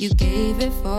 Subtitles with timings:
[0.00, 0.98] you gave it for.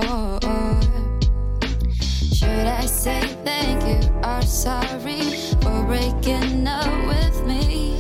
[2.32, 5.24] Should I say thank you or sorry
[5.62, 8.00] for breaking up with me?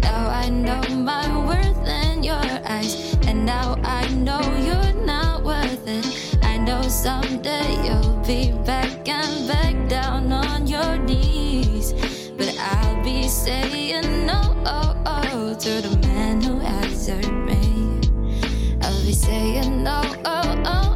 [0.00, 5.88] Now I know my worth in your eyes, and now I know you're not worth
[5.88, 6.38] it.
[6.44, 11.94] I know someday you'll be back and back down on your knees,
[12.38, 17.51] but I'll be saying no oh, oh, to the man who has hurt me.
[19.04, 20.00] We saying no?
[20.24, 20.91] Oh, oh.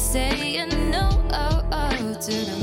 [0.00, 2.59] Saying no oh, oh, oh, to the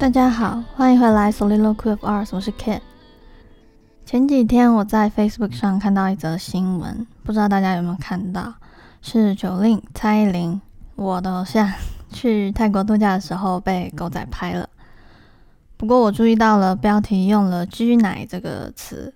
[0.00, 2.80] 大家好，欢迎回来 Soliloquy of Ours，我是 Kit。
[4.06, 8.54] 前几天我在 Facebook 上看到一则新闻，不知道大家有没有看到？
[9.02, 10.58] 是九令蔡依林，
[10.96, 11.70] 我的偶像，
[12.10, 14.66] 去泰国度假的时候被狗仔拍了。
[15.76, 19.12] 不过我注意到了标题用了“居奶”这个词，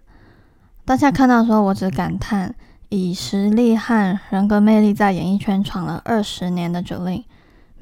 [0.85, 2.55] 当下看到的时候，我只感叹：
[2.91, 7.25] 以实力和人格魅力在演艺圈闯了二十年的九令。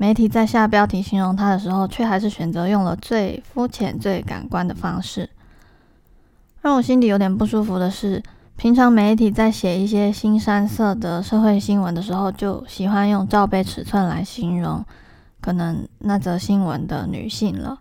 [0.02, 5.31] 媒体在下标题形容他的时候，却还是选择用了最肤浅、最感官的方式。
[6.60, 8.20] 让我心里有点不舒服的是，
[8.56, 14.84] 平常媒体在写一些新山色的社会新闻的时候，就喜欢用罩杯尺寸来形容
[15.40, 17.78] 可能那则新闻的女性了。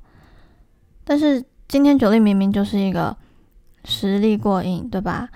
[1.04, 3.18] 但是今天九莉明明就是一个
[3.84, 5.28] 实力过硬，对吧？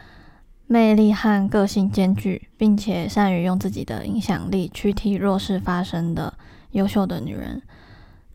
[0.68, 6.32] 魅力和个性兼具，并且善于用自己的影响力去替弱势发声的。
[6.76, 7.62] 优秀的女人，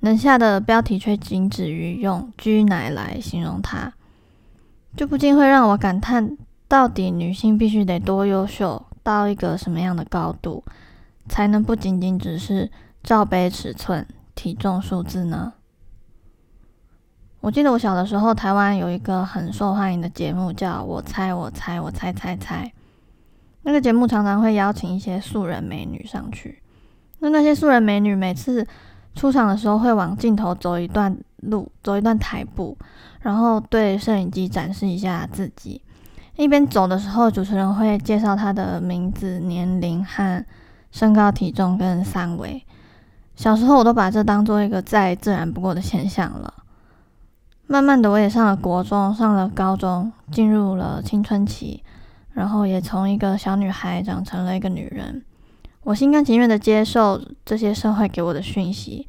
[0.01, 3.93] 能下的标题却仅止于用“居奶”来形容她，
[4.97, 10.65] 就不禁会让我感叹：到底女性必须得多优秀，到一个什么样的高度，
[11.29, 12.71] 才能不仅仅只是
[13.03, 15.53] 罩杯尺寸、体重数字呢？
[17.43, 22.73] 我记得我小的时候，台湾有一个很受欢迎的节目，叫我猜我猜我猜猜猜。
[23.63, 26.63] 那个节目常常会邀请一些素人美女上去。
[27.21, 28.67] 那那些素人美女每次
[29.15, 32.77] 出场的时候，会往镜头走一段路，走一段台步，
[33.21, 35.81] 然后对摄影机展示一下自己。
[36.37, 40.45] 一边走的时候，主持人会介绍她的名字、年龄和
[40.91, 42.65] 身高、体重跟三围。
[43.37, 46.55] 小时候我都把这当做一个再自然不过的现象了。
[47.67, 51.83] 慢慢的，我也上了国中，上了高中，进入了青春期，
[52.33, 55.23] 然后也从一个小女孩长成了一个女人。
[55.83, 59.07] 我心甘情愿的接受这些社会给我的讯息，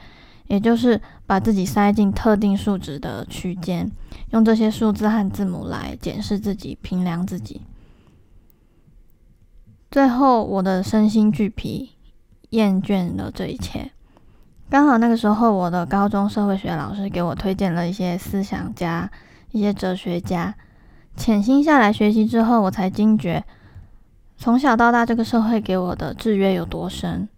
[0.47, 3.91] 也就是把自己塞进特定数值的区间，
[4.31, 7.61] 用这些数字和字母来检视自己、评量自己。
[9.91, 11.91] 最后，我的身心俱疲，
[12.51, 13.91] 厌倦了这一切。
[14.69, 19.11] 刚好那个时候，我的高中社会学老师给我推荐了一些思想家、
[19.51, 20.55] 一些哲学家。
[21.17, 23.43] 潜心下来学习之后，我才惊觉。
[24.41, 27.29] 从小到大，这个社会给我的制约有多深？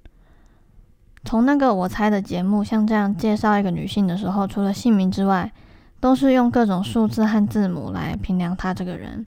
[1.25, 5.51] 从那个我猜的节目，像这样介绍一个女性的时候，除了姓名之外，
[5.99, 9.25] 都是用各种数字和字母来评量她这个人。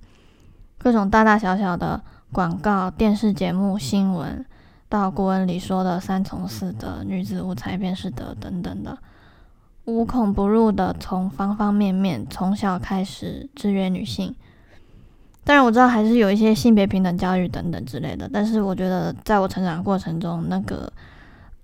[0.78, 2.00] 各种大大小小的
[2.32, 4.42] 广告、电视节目、新闻，
[4.88, 8.96] 到古文里说的三从四德、女子无才便是德等等的，
[9.84, 14.34] 无孔不入的从方方面面从小开始制约女性。
[15.46, 20.92] 当然我知道还是有一些性别平等教育等等之类的，但是我觉得在我成长过程中，那个。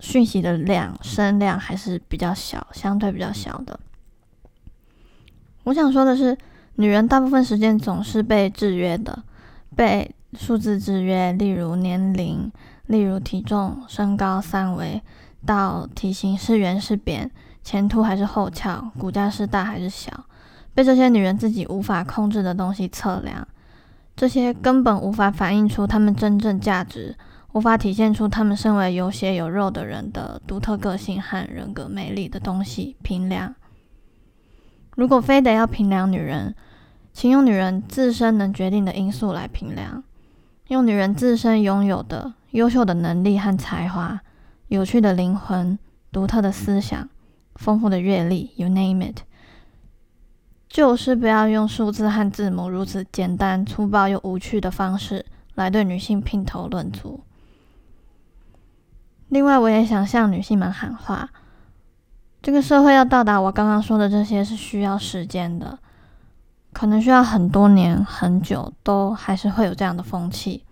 [0.01, 3.79] 讯息的量声量还是比较小，相对比较小的。
[5.63, 6.37] 我想说的是，
[6.75, 9.23] 女人大部分时间总是被制约的，
[9.77, 12.51] 被数字制约，例如年龄，
[12.87, 15.01] 例如体重、身高、三围，
[15.47, 17.31] 到体型是圆是扁，
[17.63, 20.11] 前凸还是后翘，骨架是大还是小，
[20.75, 23.47] 被这些女人自己无法控制的东西测量，
[24.15, 27.17] 这些根本无法反映出他们真正价值。
[27.53, 33.55] 无法体现出他们身为有血有肉的人的独特个性和人格魅力的东西评量。
[34.97, 36.55] 如果非得要评量女人，
[37.13, 40.03] 请用女人自身能决定的因素来评量，
[40.69, 44.19] 用女人自身拥有的优秀的能力和才华、
[44.69, 45.79] 有趣的灵魂、
[46.11, 47.07] 独特的思想、
[47.57, 49.21] 丰富的阅历，you name it，
[50.73, 57.21] 就是不要用数字和字母如此简单粗暴又无趣的方式来对女性评头论足。
[59.29, 61.29] 另外，我也想向女性们喊话：
[62.41, 65.79] 这个社会要到达我刚刚说的这些，是需要时间的，
[66.73, 70.65] 可能需要很多年、很久，都还是会有这样的风气。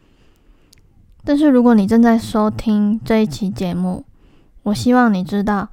[1.23, 4.07] 但是，如果你正在收听这一期节目，
[4.63, 5.69] 我希望你知道，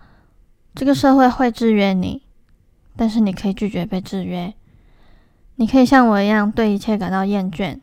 [0.75, 2.23] 这个社会会制约你，
[2.97, 4.53] 但是你可以拒绝被制约。
[5.55, 7.79] 你可以像我一样对一切感到厌倦，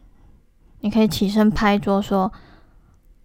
[0.81, 2.33] 你可以起身拍桌说。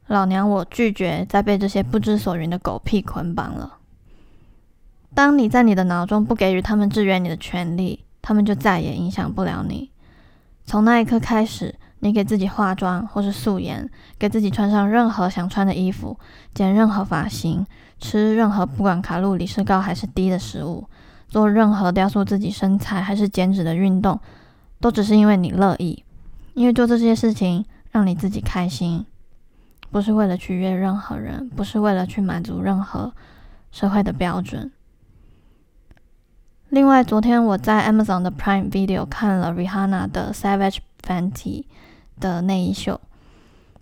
[0.07, 3.77] 老娘，我拒绝再被这些不知所云的狗屁捆绑了。
[5.13, 9.91] 当你在你的脑中不给予他们制约你的权利，他们就再也影响不了你。
[10.65, 13.87] 从那一刻开始，你给自己化妆或是素颜，
[14.17, 16.17] 给自己穿上任何想穿的衣服，
[16.55, 17.63] 剪任何发型，
[17.99, 20.87] 吃任何不管卡路里是高还是低的食物，
[21.29, 24.19] 做任何雕塑自己身材还是减脂的运动，
[24.79, 26.03] 都只是因为你乐意，
[26.55, 29.05] 因为做这些事情让你自己开心。
[29.91, 33.11] 不是为了取悦任何人，不是为了去满足任何
[33.71, 34.71] 社会的标准。
[36.69, 41.65] 另外，昨天我在 Amazon 的 Prime Video 看了 Rihanna 的 Savage Fenty
[42.19, 43.01] 的内衣秀，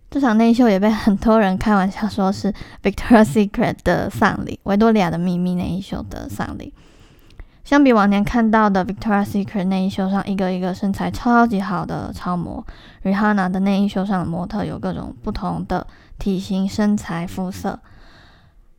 [0.09, 6.73] 这场内衣秀也被很多人开玩笑说是 Victoria Secret 的丧礼，维多利亚的秘密内衣秀的丧礼。
[7.67, 12.65] 相比往年看到的 Victoria Secret 内衣秀上一个一个身材超级好的超模
[13.03, 15.85] ，Rihanna 的内衣秀上的模特有各种不同的
[16.17, 17.77] 体型、身材、肤色。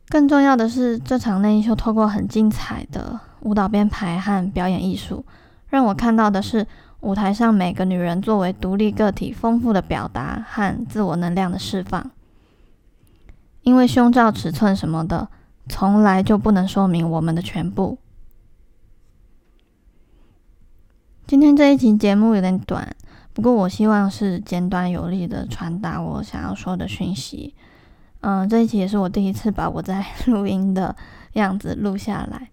[0.07, 5.23] 更重要的是，这场内衣秀透过很精彩的舞蹈编排和表演艺术，
[5.67, 6.65] 让我看到的是
[7.01, 12.09] 舞台上每个女人作为独立个体丰富的表达和自我能量的释放。
[13.61, 15.27] 因为胸罩尺寸什么的，
[15.67, 17.99] 从来就不能说明我们的全部。
[21.29, 22.95] 今天这一期节目有点短，
[23.33, 27.53] 不过我希望是简短有力的传达我想要说的讯息。
[28.21, 30.95] 嗯，这一期也是我第一次把我在录音的
[31.33, 32.49] 样子录下来。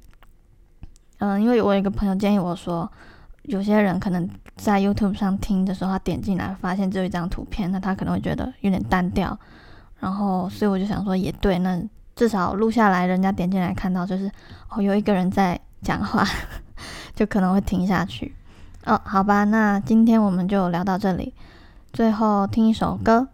[1.20, 2.92] 嗯，因为我有一个朋友建议我说，
[3.44, 9.40] 有些人可能在 YouTube 上听的时候，他点进来发现只有一张图片，那他可能会觉得有点单调。
[9.98, 11.82] 然后，所以我就想说，也对，那
[12.14, 14.30] 至少录下来，人家点进来看到就是
[14.68, 16.22] 哦，有一个人在讲话，
[17.16, 18.34] 就可能会听下去。
[18.86, 21.34] 哦，好吧，那今天我们就聊到这里。
[21.92, 23.28] 最后听一首歌，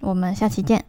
[0.00, 0.84] 我们下期见。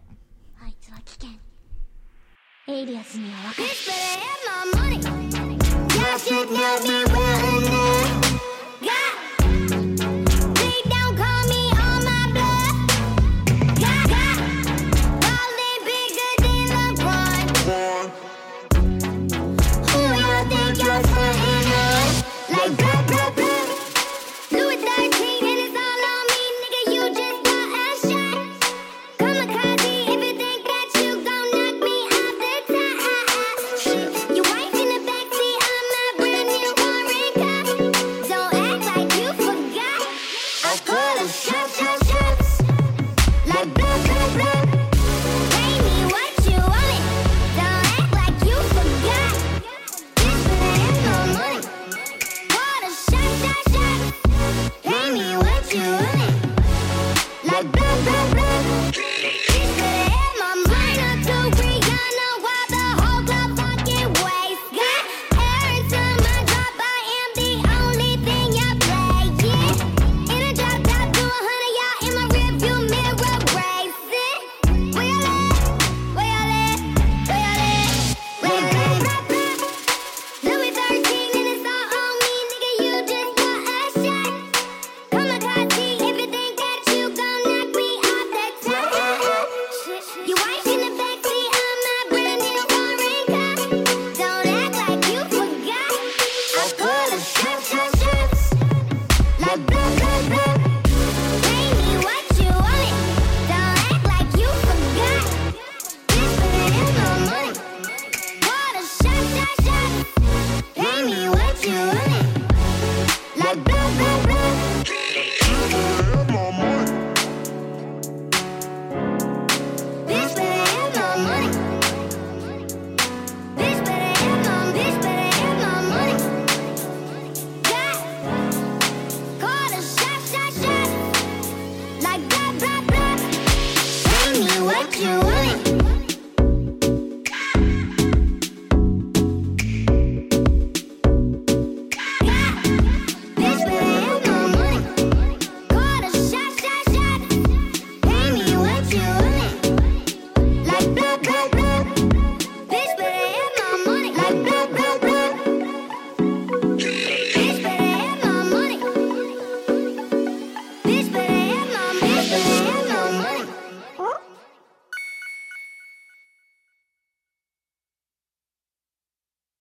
[96.73, 97.08] good.